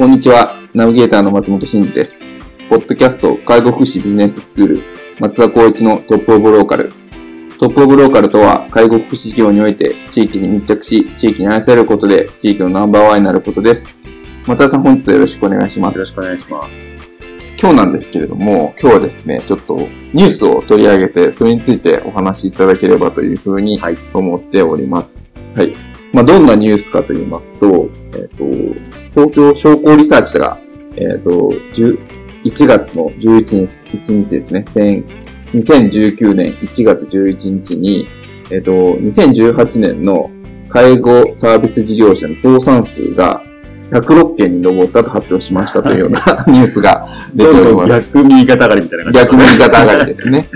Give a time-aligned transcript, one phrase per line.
[0.00, 0.56] こんにちは。
[0.72, 2.24] ナビゲーターの松本慎二です。
[2.70, 4.82] ポッドキャスト介護福祉ビジネススクール
[5.18, 6.90] 松田光一のトップオブローカル。
[7.58, 13.94] トップオブローカルとは介護福祉事業において地域に密着し、地域に愛されることで地域のナンバーワンになることです。
[14.46, 15.96] 松田さん本日はよろしくお願いします。
[15.96, 17.20] よろしくお願いします。
[17.60, 19.76] 今日なんですけれども、今日はですね、ちょっと
[20.14, 23.78] ニュースを取り上げて、それについてお話しいただければというふうに
[24.14, 25.28] 思っております。
[25.54, 25.74] はい。
[26.14, 28.89] まあ、どんなニュースかと言いますと、えっ、ー、と、
[29.20, 30.58] 東京商工リサーチが、
[30.96, 31.30] えっ、ー、と、
[32.44, 34.64] 1月の11日 ,1 日ですね。
[35.52, 38.06] 2019年1月11日に、
[38.50, 40.30] えっ、と、2018年の
[40.70, 43.42] 介護サービス事業者の倒産数が
[43.90, 47.94] 106件に上ったと発表しましたというような ニュースが出ております。
[48.12, 49.42] 逆右肩上がりみたいな感じですね。
[49.42, 50.48] 逆右肩上がりですね。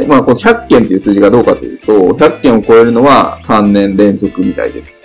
[0.00, 4.96] で、まあ、この100件という数字がどうかというと、100件を超えるのは3年連続みたいです。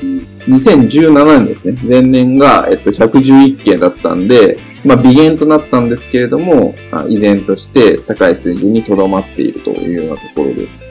[0.48, 1.78] 2017年ですね。
[1.88, 6.76] 前年が、えっと、111件だったんで、まあ、微減となったんですけれども、
[7.10, 10.84] 依然として高い水準にとどまっているというようなところです。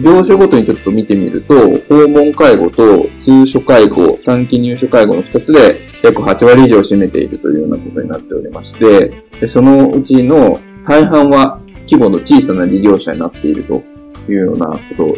[0.00, 1.54] 業種ごとにちょっと見てみると、
[1.88, 13.82] 訪問介護と通所介護、短期入所介護の2つで約8割以上占めているというようなことになっておりまして、そのうちの大半は規模の小さな事業者になっていると
[14.28, 15.16] いうようなこと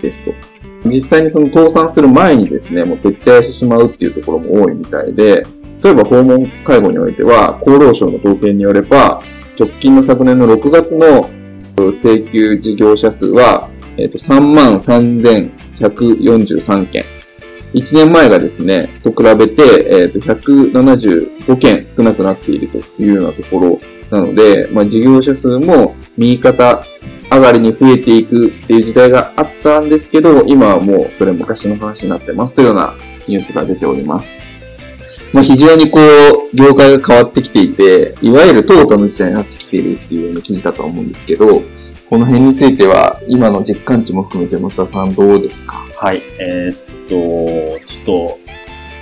[0.00, 0.32] ですと。
[0.84, 5.46] 実際にその倒産する前にですね、もう撤退してしまうっていうところも多いみたいで、
[5.82, 9.22] 例えば訪問介護においては、厚労省の統計によれば、
[9.58, 11.30] 直近の昨年の6月の
[11.76, 17.04] 請求事業者数は、えっ、ー、と、33,143件。
[17.74, 23.80] 1年前がですね、と比べて、えっ、ー、と、175件少なくなっているというようなところ
[24.10, 26.84] なので、まあ、事業者数も右肩
[27.30, 32.94] 上がりに増えていくっていう時代があったんですけど、今はもうそれ昔の話になってますというような
[33.26, 34.34] ニュースが出ております。
[35.32, 41.62] まあ、非常にこう、業界が変わってきていて、いわゆるトータの時代になってきているっていうような記事だと思うんですけど、
[42.12, 45.82] この辺については、今の実感値も含めて松田さんどうですか？
[45.96, 46.22] はい。
[46.46, 46.76] えー、っ
[47.78, 48.38] と、ちょっと、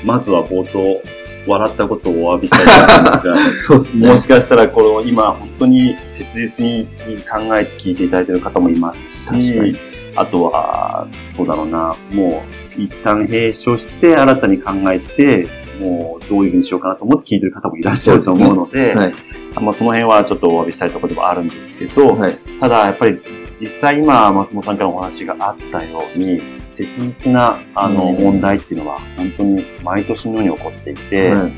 [0.04, 1.03] まずは冒頭、
[1.44, 4.06] 笑ったことをお詫びしたいと思うんですが、 そうですね。
[4.06, 6.87] もしかしたら、この今、本当に切実に
[7.28, 9.75] 考えて聞いていただいている方もいますし、
[10.15, 12.44] あとは、そうだろうな、も
[12.78, 15.48] う、一旦閉所して、新たに考えて、
[15.81, 19.12] もう、どういうふうにしようかなと思って聞いてる方もいらっしゃると思うので、はい、
[19.56, 23.21] まあ、その辺はちょっとお詫びしたいところでもあるんですけど、はい、ただ、やっぱり、
[23.56, 31.53] 実際今、松本さんからお話があったように、切実な、あの、問題っていうのは、本当に毎年のように起こってきて、はい、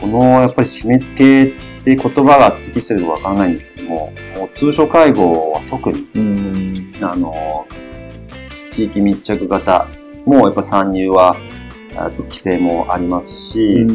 [0.00, 7.32] この、やっぱり締め付けって言葉が適してるのかわからないんですけども、もう通所介護は特に、あの、
[8.66, 9.88] 地域密着型
[10.24, 11.36] もやっぱ参入は、
[11.94, 13.86] 規制もありますし、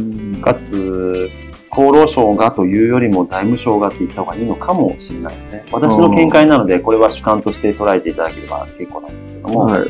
[0.42, 1.30] かつ、
[1.72, 5.66] 厚労省がというよりも財務省がって言った方がいいのかもしれないですね。
[5.72, 9.90] 私の見解なので、これは主観として捉えていただければ結構なんですけども、はい、やは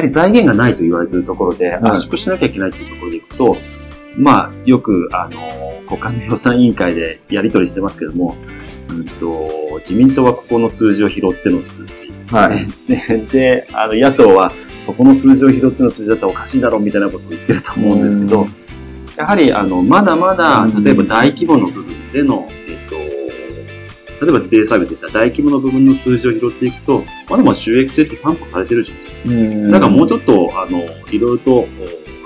[0.00, 3.56] り財源がないと言われているところで、圧縮しなきゃいけないというところでいくと、
[4.16, 5.38] まあ、よく、あの、
[5.86, 8.34] 国会の予算委員会でやり取りしてますけども、
[8.90, 9.48] うんと、
[9.78, 12.12] 自民党はここの数字を拾っての数字。
[12.32, 13.26] はい。
[13.30, 18.46] で、あの、野党はそこの数字を拾っての数字だったらおかしいだろうみたいなことを言ってると思うんですけど、
[19.18, 22.94] やはり、あの、まだまだ、例えば大規模の部分での、えっ、と、
[24.24, 29.70] 例えばデイサービスで大規模の部分の数字を拾っていくと、まだまだ収益性って担保されてるじゃん。
[29.72, 31.66] だからもうちょっと、あの、いろいろと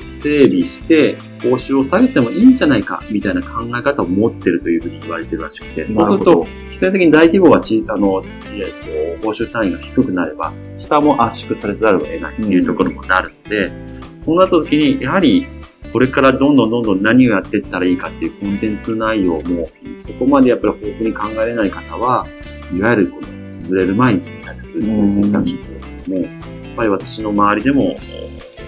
[0.03, 8.23] 整備して、報酬を下げてもいいんじゃないか、みたいな考え方を持ってるというふうに言われてるらしくて、そうすると、必然的に大規模がち、あの、
[8.53, 13.73] えっと、報酬単位が低くなれば、下も圧縮されざるを得ないっていうところもなるので、
[14.19, 15.47] そうなった時に、やはり、
[15.93, 22.27] これからどんどんどんどん何をやっていったらいいかっていうコンテンツ内容も、そこまでやっぱり豊富に考えれない方は、
[22.75, 26.29] いわゆるこの潰れる前に撤退するっていう選択肢を取っても、やっ
[26.77, 27.97] ぱり私の周りでも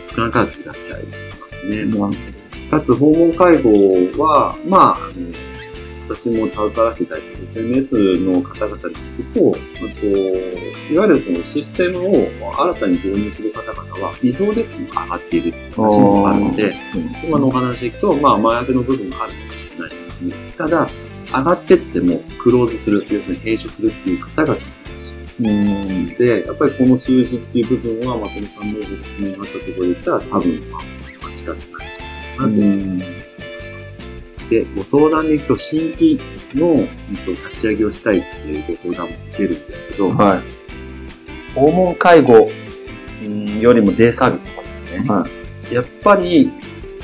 [0.02, 1.02] 少なからずいらっしゃい
[1.40, 1.86] ますね。
[2.70, 3.70] かつ訪問介護
[4.22, 4.98] は、まあ、
[6.06, 9.40] 私も携わらせていただいて SNS の方々に聞くと、
[10.00, 10.06] と
[10.92, 16.76] いわゆるこのシステムを新たに導入する方々は、依存リスクが上がっている話もあるので、
[17.26, 20.90] 今のお話でいくと、まあ、麻薬の部分があるかもしれないですけど、ね、ただ、
[21.26, 26.16] 上がってってもクローズする、要するに閉所するっていう方々もいらっしゃる。
[26.18, 30.68] で、やっぱりこの数字っていう部分は、松本さんのご説明があったところで言ったら、多分、間違って
[31.16, 33.33] ないんじゃないかなと。
[34.50, 36.20] で、ご相談でいくと、新規
[36.54, 36.86] の
[37.26, 41.54] 立ち上げをしたいっていうご相談も受けるんですけど、はい。
[41.54, 42.50] 訪問介護
[43.60, 45.04] よりもデイサービスとかですね。
[45.08, 45.26] は
[45.70, 46.50] やっぱり、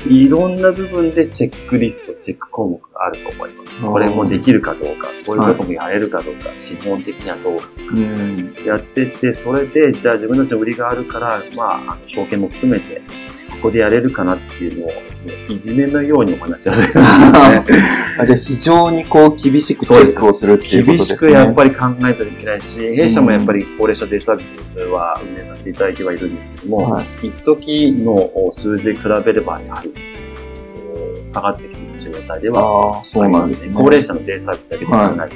[0.07, 3.81] いろんな部分でチェックリスト、チェック項目があると思います。
[3.81, 8.55] これもできるかどうか、こういうこともやれるかどうか、資本的にはどうかとか、うん。
[8.65, 13.01] やってって、それで、じゃあ自分たちの売りがあるから、まあ、あの証券も含めて、
[13.61, 14.91] ここでやれるかなっていうのを、
[15.47, 16.97] いじめのようにお話しさせて。
[18.19, 21.17] あじゃあ非常にこう厳しくチェックをするっていうこと厳ですね。
[21.17, 24.57] しくやっぱり考えないといけないし、弊社もやっぱり高齢者デイサービス
[24.91, 29.93] は運営させていただいてはいるんですけども、はい一時の数字で比べればやはり
[31.23, 33.73] 下がってきている状態ではああ、そうなんですね。
[33.75, 35.35] 高齢者のデイサービスだけではないので、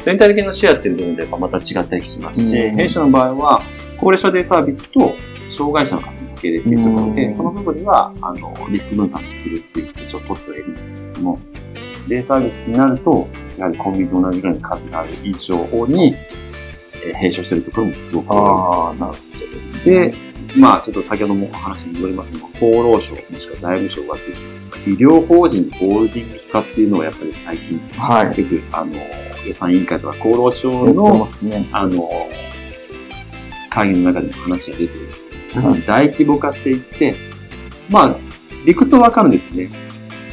[0.00, 3.62] 全体的なシェアっていう部分でまた違ったりしますし、うん弊社の場合は
[3.98, 5.14] 高齢者デイサービスと
[5.48, 11.38] 障害者の方の受け入れっていうところで、うんその部分ではあのリスク分散するっていう形を取ってはいるんですけども、
[12.08, 15.56] デイサービスになると、やはりコンビニと同じぐらいの数がある以上
[15.86, 16.14] に、
[17.04, 19.80] えー併所しているところもすごくああ、なるほどですね。
[19.82, 20.14] で、
[20.56, 24.36] まあ、ちょっと先ほどもお話に戻りますけど、厚労省、もしくは財務省がっていう
[24.70, 28.26] と、医療法人ホールディングス化っていうのはやっぱり最近、はい。
[28.26, 28.94] よく、あの、
[29.46, 31.68] 予算委員会とか厚労省のね。
[31.72, 32.08] あの、
[33.72, 37.14] 会議の中でも話が出てるんですけど、い要するに大規模化していって、
[37.88, 38.16] まあ、
[38.66, 39.70] 理屈はわかるんですよね。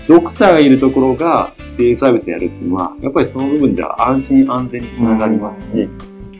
[0.08, 5.90] ドクターがいるところがデイサービスやるっていうのは、やっぱりその部分では安心安全につながりますし、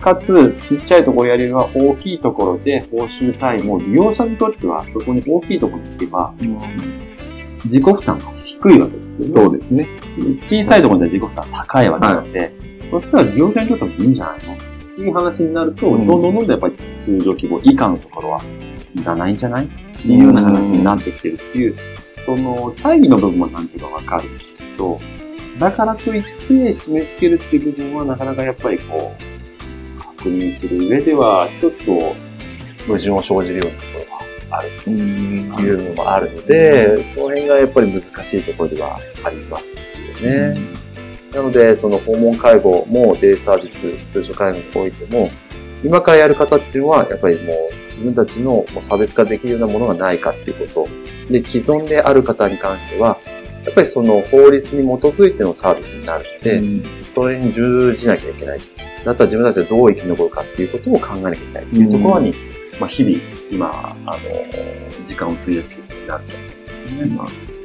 [0.02, 6.34] かつ、ちっちゃいところやりは大きいところで報酬単位も利用者にとってはそこに大きいところに行けば
[7.66, 9.32] 自己負担が低いわけですよね。
[9.32, 9.88] そうですね。
[10.08, 12.54] ち小さいところで自己負担高いわけなので、
[12.88, 14.69] そしたら利用者にとってもいいんじゃないの
[15.00, 16.06] っていう話になると、うん。
[16.06, 18.42] どんどんどんどんやっぱり通常規模以下のところは
[18.96, 19.66] いらないんじゃない？
[19.66, 19.70] っ
[20.02, 21.76] ていうような話になってきてるっていう、
[22.10, 25.00] その大義の部分もなんていうかわかるんですけど、
[25.58, 31.92] だからといって締め付けるっていう部分はなかなかやっぱりこう、確認する上ではちょっと
[32.88, 35.54] 矛盾を生じるようなところがあるうん。
[35.56, 39.90] というのもあるので、その辺がやっぱり難しいところではあります
[40.24, 40.79] よね。
[41.34, 45.30] なので、その訪問介護もデイサービス、通所介護においても、
[45.84, 50.88] 今からやる方っていうのは、やっぱりもう自分たちの差別化できるようなものがないかっていうこ
[51.28, 51.32] と。
[51.32, 53.20] で、既存である方に関しては、
[53.66, 58.60] やっぱりその法律に基づいてのサービスになるので、うんそれに従事なきゃいけない。
[59.04, 62.34] だったら自分たちはどう生き残るかっていうことを考えなきゃいけないっていうところに、
[62.80, 63.18] まあ日々、
[63.52, 64.18] 今、あの、
[64.90, 67.59] 時間を費やすことになると思うんですね。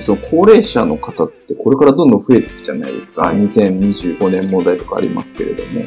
[0.00, 3.24] その高齢者の方ってこれからどんどん増えていくじゃないですか。
[3.24, 5.84] 2025年問題とかありますけれども。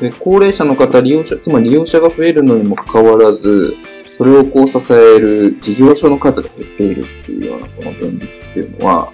[0.00, 3.74] で、高齢者の方、利用者、つまり利用者が増えるのにもかかわらず、
[4.12, 9.12] それをこう支える事業所の数が減っているっていうようなこの現実っていうのは、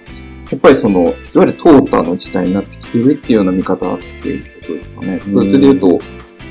[0.51, 5.19] やっぱりその、いわゆるトータの事態になってきているっていうような見方っていうことですかね。
[5.19, 5.87] それそれで言うと、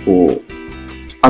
[0.04, 0.63] こう、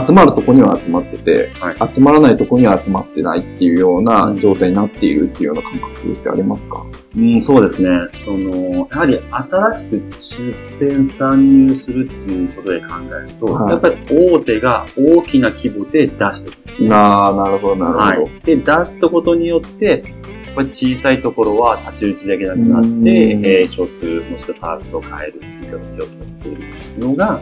[0.02, 6.84] 集まるとこには集まってて、は集まらないとこには集まってないっていうような状態になっているっていうような感覚ってありますか？
[7.16, 7.90] うん、そうですね。
[8.14, 16.88] その、やはり新しく出店参入するっていうことで考えると、はいやっぱり大手が大きな規模で出してるんですね。
[16.88, 18.04] なあ、なるほど、なるほど。
[18.04, 18.30] はい。
[18.44, 20.04] で、出すことによって、
[20.46, 26.62] やっぱり小さいところは太刀打ちできなくなって、うん閉所する、もしくはサービスを変えるっていう形をとっている
[26.98, 27.40] のが、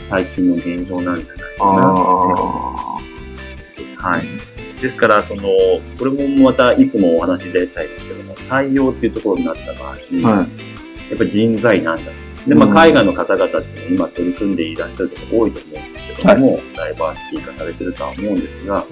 [0.00, 2.78] 最近の現状なんじゃないかなって思
[3.88, 4.06] います。
[4.06, 4.26] はい。
[4.80, 5.42] ですから、その、
[5.98, 10.34] これもまたいつもお話出ちゃいますけども、採用っていうところになった場合に、はい。
[11.10, 12.10] やっぱり人材なんだ。
[12.46, 18.84] で、まあ、うん海外の方々って今取り組んでいらっしゃるところ多いと思うんですけども、ダイバーシティ化されてるとは思うんですが、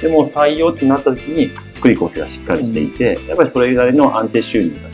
[0.00, 4.88] でも採用ってなった時に、福利厚生がしっかりしていて、やっぱりそれなりの安定収入だ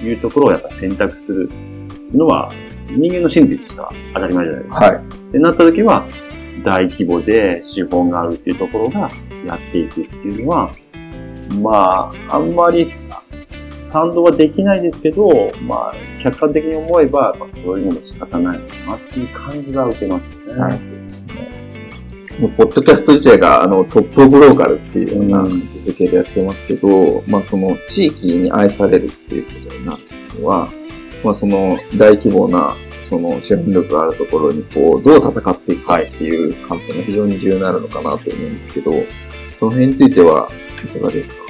[0.00, 1.48] というところをやっぱり選択する
[2.12, 2.50] のは、
[2.88, 4.86] 人間の心理としては当たり前じゃないですか。
[4.86, 4.96] はい。
[4.96, 5.00] っ
[5.32, 6.06] てなった時は、
[6.62, 9.10] 大規模で資本があるっていうところが
[9.44, 10.70] やっていくっていうのは、
[11.60, 12.86] まあ、あんまり
[13.70, 20.56] 賛同はできないですけど、まあ、客観的に思えば、まあ、そういうのも仕方ないのかなっていう感じは受けますよね。
[20.56, 21.64] なるほどですね。
[22.40, 30.68] もうポッドキャスト自体があのトップオブローカルっていうような位置づけでやってますけど、まあその地域に愛されるっていうことになっていくのは、
[31.24, 38.92] まあその大規模なその資本力があるところにこうどう戦っていくかっていう観点が非常に重要になるのかなと思うんですけど、
[39.56, 40.48] その辺については
[40.84, 41.44] いかがですか？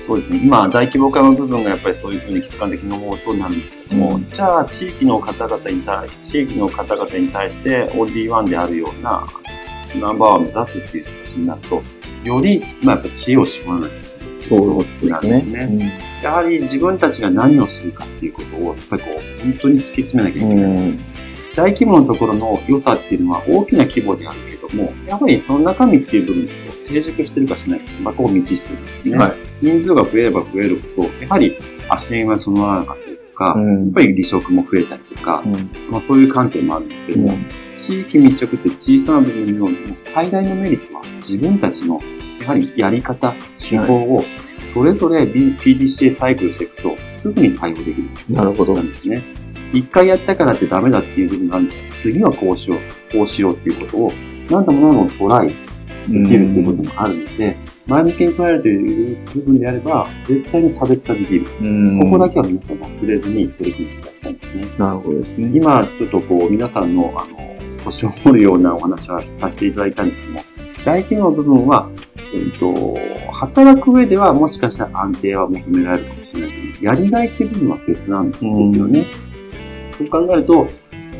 [0.00, 0.40] そうですね。
[0.44, 4.30] 今、大規模化の部分がやっぱりそういうふうに客観的に思うとなるんですけども、うん。
[4.30, 9.26] じゃあ、地域の方々に対、地域の方々に対してオンリーワンであるような
[9.96, 11.82] ナンバーワンを目指すっていう形になると、
[12.22, 14.08] より、まあ、やっぱ知恵を絞らなきゃいけない。
[14.40, 20.88] そういうことですねやはり自分たちが何をするかっていうことを、やっぱりこう、本当に突き詰めなきゃいけない。
[20.88, 20.98] うん。
[21.54, 29.16] 大規模のところの良さっていうのは大きな規模であるけれども、やはりその中身っていう部分と成熟してるかしないか、まあ、こう未知数ですね。
[29.18, 31.56] はい人数が増えれば増えるほど、やはり
[31.88, 35.52] 足縁が備わらなかったりとか、やうんっぱり離職も増えたりとか、うん
[35.90, 37.32] まあ、そういう観点もあるんですけども、
[37.74, 42.00] 地域密着って小さな部分の最大のメリットは自分たちのや
[42.48, 44.24] はりやり方、手法を
[44.58, 48.82] それぞれ PDCA サイクルしていくとすぐに対応できるなるほどな。
[48.82, 49.22] んですね。
[49.72, 54.12] 一回やったからってダメだっていう部分があるんだけど、次はこうしよう、こうしようっていうことを
[54.48, 55.48] 何度も何度もトライ
[56.08, 61.46] できるっていうこともあるので、前向きに捉えるという部分であれば、絶対に差別化できる。
[61.60, 64.62] うんここだけは皆さん忘れずに取り組んでいただきたいんですね。
[64.78, 65.50] なるほどですね。
[65.54, 70.40] 今、ちょっとこう、皆さんの、あの、腰を折るようなお話はさせていただいたんですけども、
[70.88, 71.90] 大規模の部分は、
[72.34, 72.96] えっと、
[73.30, 79.04] 働く上ではもしかしたら安定は求められるかもしれないけど、やりがいっていう部分は別なんですよね。
[79.92, 80.66] そう考えると、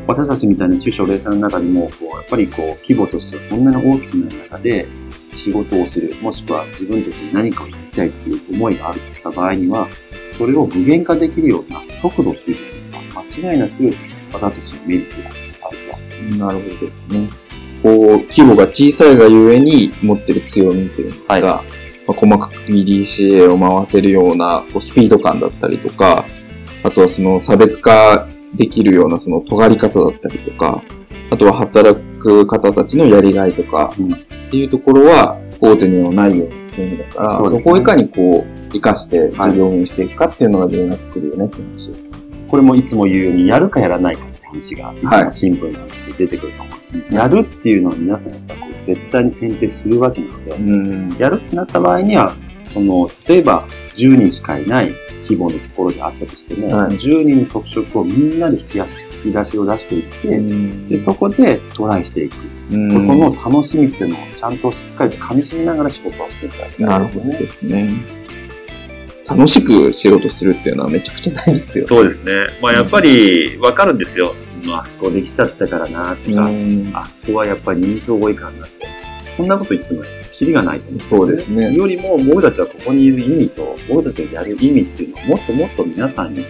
[0.07, 9.87] 私たちみたいな中小零細の中でも、こう、やっぱりこう、規模としてはそんなに大きくない中で、し仕事をする、もしくは自分たちに何かを言いたいっていう思いがあるとした場合には、
[10.27, 13.95] それを具現化できるような速度っていう部分が間違いなく
[14.33, 16.47] 私たちのメリットがあるとは思います。
[16.47, 17.48] なるほどですね。
[17.83, 21.43] こう、規模が小さいがゆえに持ってる強みっていうんですが、はい。
[21.43, 21.61] ま
[22.09, 26.25] あ、細かく PDCA を回せるようなこうスピード感だったりとか、
[26.83, 30.83] あとはその差別化できるようなその尖り方だったりとか、
[31.31, 34.15] あとは働く方たちのやりがいとかうん。
[34.15, 37.63] っていうところは大手にはないような強みだから、そね。
[37.63, 42.11] こをいかにこう、活かして事業運営していくかっていうのが重要になってくるよねって話です。
[42.49, 51.17] これもいつも言うように、やるかやらないか話が、いつはいも新聞の話で出てくると思うんですけど、やるっていうのは皆さんやっぱこう絶対に選定するわけなので、うん。
[51.19, 62.35] やるってなった場合には、その、例えば10人しかいない規模のところであったとしても、はい10人の特色をみんなで引き出し引き出しを出していって、で、そこでトライしていく。
[62.71, 67.87] うんこの楽しみっていうのをちゃんとしっかりと噛み締めながら仕事をしていただきたないるほどですよね。
[67.87, 68.18] ですね。
[69.29, 71.87] 楽しく仕事するっていうのはめちゃくちゃ大事ですよ。
[71.87, 72.33] そうですね。
[72.63, 74.35] まあやっぱりわかるんですよ。
[74.65, 78.87] まああそこできちゃったからなとか、うんあそこはやっぱり人数多いからなって。
[79.23, 86.47] そんなこと言っても、キリがないと思うんですよそうですねよりも、僕たちはここにいる意味と、僕たちがやる意味っていうのをもっともっと皆さんに、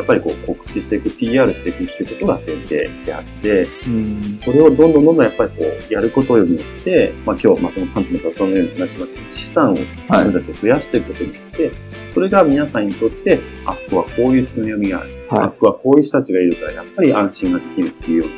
[0.00, 11.70] やっぱりこう告知していく、PR していくってことが前提であって、うんそれをどんどんどんどんやっぱりこう、やることによって、まあ今日松本さんとも雑談のように話しましたけど、資産を自分たちで増やしていくことによって、
[12.04, 15.10] それが皆さんにとって、あそこはこういう強みがある。
[15.28, 18.28] はいあそこはこういう人たちがいるから、やっぱり安心ができるっていうよ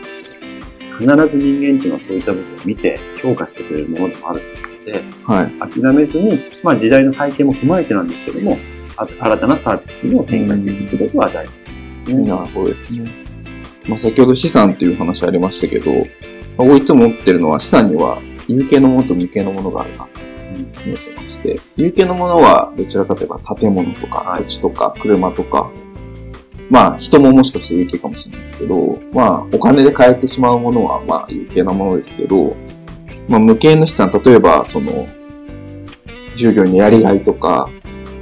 [1.01, 5.81] うな、必ず人間っていうのはそういった部分を見て評価してくれるものでもあるので、はい。
[5.81, 8.57] 諦めずに、まあ時代の背景も踏まえてなんですけども、あ
[9.07, 12.25] 新たなサービスにも展開していくことは大事ですね。
[12.25, 13.11] なるほどですね。
[13.87, 25.71] まあ、先ほど資産っていう話ありましたけど、まあ僕いつも思ってるのは資産には有形のものと無形のものがあるなと思ってまして、有形のものはどちらかといえば建物とかはい土地とか車とか、
[26.71, 32.57] まあ人ももしかして有形かもしれないですけど、まあお金で買えてしまうものはまあ有形なものですけど、
[33.29, 35.07] まあ無形の資産、例えばその
[36.37, 37.69] 従業員のやりがいとか、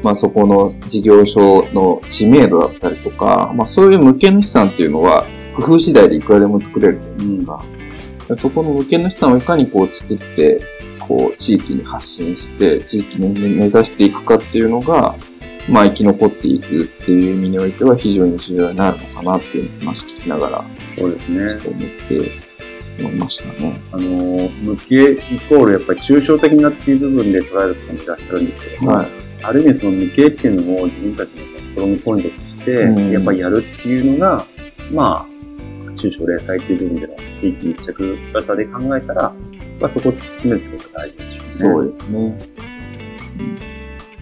[0.02, 7.62] まあそこの事業所の知名度だったりとか、まあそういう無形の資産っていうのは工夫次第でいくらでも作れるというんですが、
[8.35, 10.62] そこの無形の資産をいかにこう作って、
[11.00, 15.16] こう地域に発信して、地域に目指していくかっていうのが、
[15.69, 21.49] まあ生き残っていくっていう意味においては非常に重要になるのかなっていう話聞きながら、そうですね。
[21.49, 22.33] ちょっと思って
[23.00, 23.80] 思いましたね。
[23.92, 25.16] あの、無形イ
[25.49, 29.29] コールやっぱり抽象的なっていう部分で捉える方もいらっしゃるんですけども、はい。
[29.42, 34.44] ある意味その無形っていうのを自分たちのストロングポイントとして、うんやっぱりやるっていうのが、
[34.92, 41.50] まあ、中小零細っていう部分での地域密着型で考えたら、まあ、そこを突き詰めるってことが大事でしょうね。
[41.50, 42.38] そうですね。
[43.18, 43.44] ですね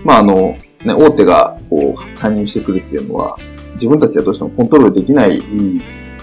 [0.04, 3.36] まああの、ね、大手がこう参入してくるっていうのは、
[3.74, 5.80] 自分たちはどうしてもコントロールできない、うん。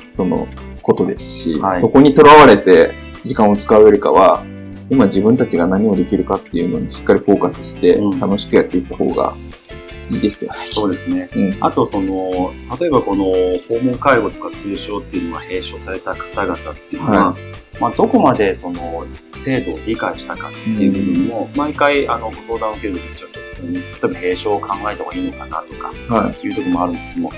[0.08, 0.48] その、
[0.86, 4.46] ことですし、はいそこにとらわれて時間を使うよりかは、
[4.90, 9.34] 今自分たちが何をできるかっていうのにしっかりフォーカスしてうん、楽しくやっていった方が
[10.12, 10.58] いいですよね。
[10.66, 11.30] そうですね。
[11.36, 13.26] うんあと、その、例えばこの
[13.68, 17.36] 訪問介護とか通称っていうのが併称された方々っていうのは、は
[17.80, 26.48] まあ、どこまでその制度を理解したかっていう部分も、毎回あのご相談を受けるときにちょっと、うん例えば併称を考えた方がいいのかなとか、はい。
[26.48, 27.32] いうところもあるんですけども、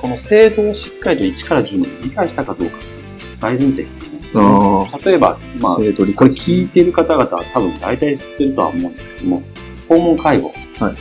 [0.00, 5.00] この制度をしっかりと1から10まで理解したかどうかっていうのが大前提必要なんですよね。
[5.02, 9.42] あ例えば、まあ、これ解聞いてる方々は多分大体知ってるとは思うんですけども、
[9.88, 10.52] 訪問介護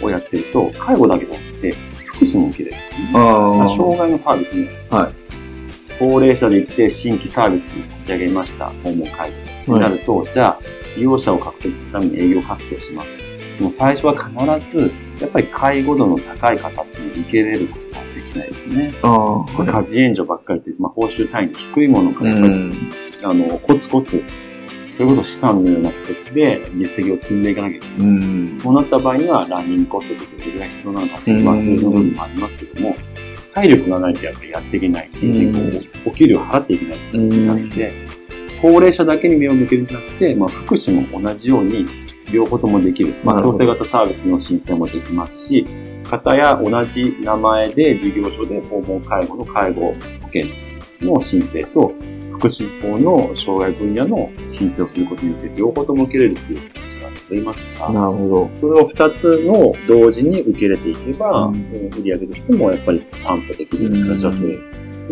[0.02, 3.12] をやってると、介護だけじゃなくて、福祉も受けれるんですね。
[3.14, 4.70] 障害のサービスね。
[4.90, 5.28] はい
[6.00, 8.68] 高齢者で行って新規サービス立ち上げました。
[8.84, 9.32] 訪問介
[9.66, 9.74] 護。
[9.76, 10.60] になると、じゃあ、
[10.96, 13.18] 利用者を獲得するために営業活動します。
[13.60, 18.94] もう最初は必ず、やっぱり介護度の高い方っていうのを受け入れることができないですよね。
[19.02, 19.12] ああ。
[19.12, 22.92] これ家事援助ばっかりして、まあ、報酬単位の低いものから、うん。
[23.24, 24.24] あの、コツコツ、
[24.90, 27.98] それこそ資産のような形で実績を積んでいかなきゃいけない。
[28.08, 28.12] う
[28.52, 28.56] ん。
[28.56, 32.96] そうなった場合には、ランニングコストとかどれぐらい必要なのかってまあ、数字の部分もありますけども、
[33.54, 35.10] 体力がないとやっぱりやっていけない。
[36.06, 37.94] お給料払っていけないって形になって、
[38.62, 41.86] 高齢者だけに目を向けるんじゃなくて、まあ、福祉も同じように、
[42.32, 43.16] 両方ともできる。
[43.24, 45.66] まあ、強制型サービスの申請もできますし、
[46.04, 49.96] 方や同じ名前で事業所で訪問介護の介護保
[50.28, 50.46] 険
[51.02, 51.94] の申請と、
[52.38, 58.50] 福祉法の障害分野の申請をすることによって、両方とも受けれるっていう形がありますが、なるほど。
[58.54, 61.68] それを二つの同時に受け入れていけば、うん
[61.98, 64.38] 売り上げとしてもやっぱり担保できる形だと。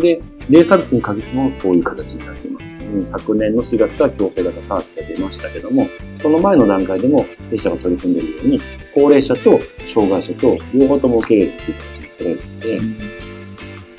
[0.00, 2.78] で、デイサービスに限ってもそういう形になっています。
[2.80, 8.60] うん昨年の4月から強制型サービスが出ましたけども、その前の段階でも弊社が取り組んでいるように、
[8.94, 12.80] 高齢者と障害者と両方とも受け入れるという形に取れるので、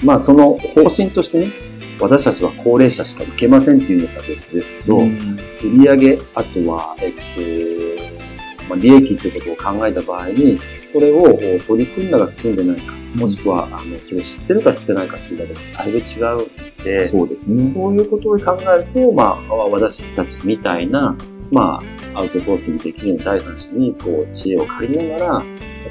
[0.04, 1.67] まあその方針としてね、
[2.00, 11.24] 私たちは高齢者しか受けませんっていうんだったら別ですけど、うん売上あとは、えっと、まあ、利益ってことを考えた場合に、それを
[11.68, 16.48] 取り組んだか組んでないか、もしくは、あの、それを知ってるか知ってないかっていうだけでだいぶ違う
[16.80, 17.66] ので、そうですね。
[17.66, 21.18] そういうことを考えると、まあ、私たちみたいな、
[21.50, 21.82] ま
[22.14, 25.44] あ、アウトソースにできる第三者に、こう、知恵を借りながら、やっ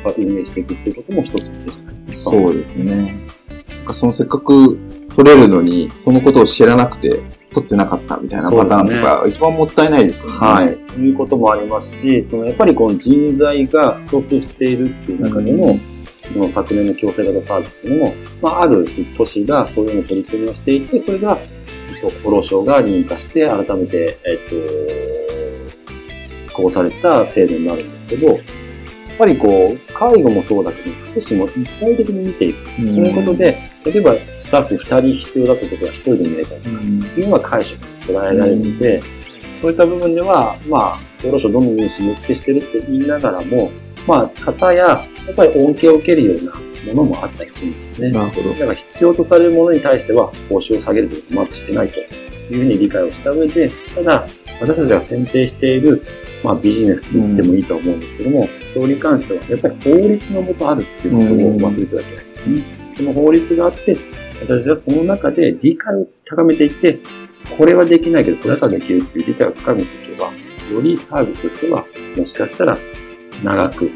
[0.04, 2.30] ぱ運営していくっていうことも一つの手じゃないですか。
[2.30, 3.16] そうですね。
[3.92, 4.78] そのせっかく
[5.16, 10.38] 取れるのに、そのことを知らなくて取ってなかったみたいなパターンとか、一番もったいないですよね。
[10.38, 10.76] はい。
[10.76, 15.80] ということもありますし、そのやっぱりこの人材が不足しているっていう中でも、うん
[16.18, 24.38] その昨年の強制型サービスっていうのも、まあ、ある都市がそういうの取り組みをしていて、それが、えっと厚労省が認可して、改めて、えっ
[26.26, 28.38] と、施行された制度になるんですけど、やっ
[29.18, 32.80] ぱりこう、介護もそうだけど、福祉も一体的に見ていく。
[32.80, 39.02] うんそういうことで、例えばスタッフ2人必要だったところが1人で見えたりとか、うんっていうのが解釈が捉えられるので、
[39.52, 43.70] そういった部分では、まあ、厚労省どんどん締め付けしてるって言いながらも、
[44.06, 46.52] まあ、方や、やっぱり恩恵を受けるような
[46.92, 48.10] ものもあったりするんですね。
[48.10, 48.58] なるほどだ。
[48.58, 52.08] から必要とされるものに対しては、報酬を下げるということをまずしてないという
[52.48, 54.26] ふうに理解をした上で、ただ、
[54.60, 56.02] 私たちが選定している、
[56.44, 62.75] まあ、ビジネスと言ってもいいと思うんですけども、それに関しては、やっぱり法律のもとあるっていうことを忘れてはいけないんですね。
[62.96, 63.96] その法律があって、
[64.40, 66.98] 私たちはその中で理解を高めていって、
[67.56, 70.32] これはできないけど、これだったらできるっていう理解を深めていけば、
[70.72, 71.84] よりサービスとしては、
[72.16, 72.78] もしかしたら、
[73.42, 73.90] 長く、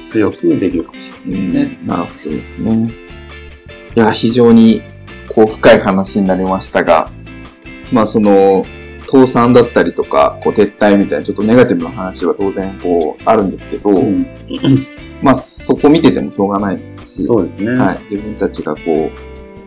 [0.00, 1.78] 強くできるかもしれないですね。
[1.82, 2.92] うんなるほどですね。
[3.96, 4.82] いや、非常に、
[5.28, 7.10] こう、深い話になりましたが、
[7.92, 8.64] まあ、その、
[9.10, 14.26] 倒産だったりとか、こう、撤退みたいな、ちょっとネガティブな話は当然、こう、あるんですけど、うん
[15.22, 17.72] まあ、そこ見ててもしょうがないですし、そうですね。
[17.72, 19.10] はい、自分たちがこ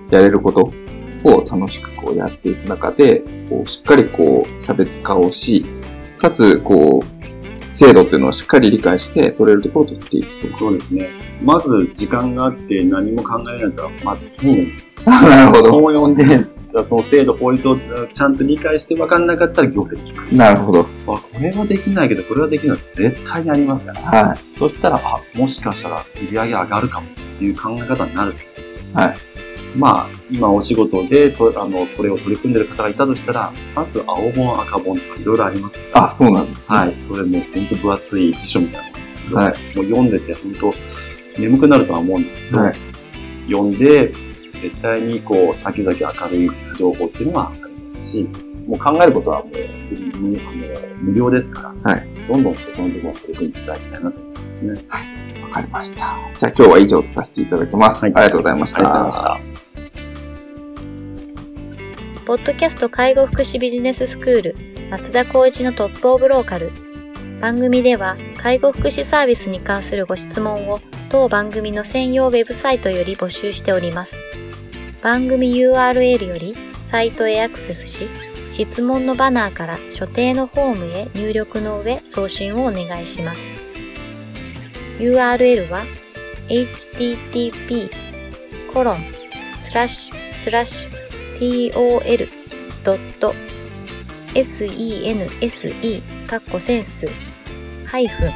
[0.09, 0.71] う、やれること
[1.23, 5.65] を楽しくこうやっていく中で、こう、しっかりこう、差別化をし、
[6.17, 10.53] かつ、こう、制度っていうのをしっかり理解して、取れるところを取っていくと。
[10.55, 11.09] そうですね。
[11.41, 14.65] まず、時間があって何も考えられないと、まず本を
[15.05, 15.71] なるほど。
[15.71, 17.77] 本を読んで、さその制度、法律を
[18.11, 20.35] ちゃんと理解して分かんなかったら行政に聞く。
[20.35, 20.85] なるほど。
[20.99, 24.01] そう、これはできないけど、これはできるのって絶対にありますから。
[24.01, 28.33] はそしたら、あ、もしかしたら売り上げ上がるかもっていう考え方になる。
[28.93, 29.15] はい。
[29.75, 35.79] まあ、今お仕事でと、あの、これを取り組んでる方がいたとしたら、まず青本、赤本とかいろいろあります。
[35.79, 35.81] い。
[35.93, 36.77] あ、そうなんですね。
[36.77, 36.95] はい。
[36.95, 39.53] それもう本当分厚い辞書みたいなもんですけど、はい。
[39.75, 40.73] もう読んでて本当
[41.39, 42.75] 眠くなるとは思うんですけど、はい。
[43.47, 44.11] 読んで
[44.61, 48.29] 絶対にこう先々明るい情報っていうのがありますし、
[48.67, 54.71] もう考えることはもう無あの無料ですから、はいどんどんそこの部分を取り組んでいただきたいなと思いますね。
[55.41, 56.17] わかかりました。
[56.37, 58.05] じゃあ今日は以上とさせていただきます。
[58.05, 58.79] はいありがとうございました。
[58.79, 59.61] ありがとうございました。
[62.25, 64.55] ポッドキャスト介護福祉ビジネススクール
[64.89, 66.71] 松田光一のトップオブローカル。
[67.41, 74.15] 番組では介護福祉サービスに関するご質問を当番組の専用ウェブサイトより募集しております。
[75.01, 76.55] 番組 URL より
[76.87, 78.07] サイトへアクセスし、
[78.49, 83.41] 質問のバナーから所定のフォームへ入力の上送信をお願いします。
[84.99, 85.83] URL は
[86.47, 87.89] http
[88.71, 88.99] コロン
[89.63, 91.01] スラッシュスラッシュ
[94.33, 97.07] tol.sense かっこセンス
[97.85, 98.31] ハイフン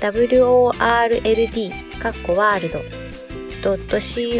[0.00, 2.80] world かっこワールド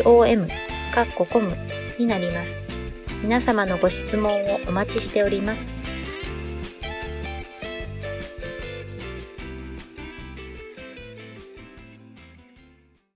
[0.03, 0.60] .com
[0.90, 1.53] かっこコム
[1.98, 2.50] になります。
[3.22, 5.80] 皆様のご質問をお待ちしております。